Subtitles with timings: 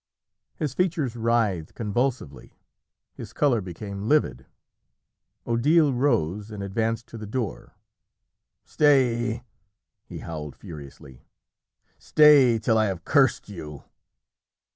[0.55, 2.57] His features writhed convulsively,
[3.13, 4.47] his colour became livid.
[5.45, 7.75] Odile rose and advanced to the door.
[8.65, 9.43] "Stay!"
[10.03, 11.21] he howled furiously
[11.99, 13.83] "stay till I have cursed you!"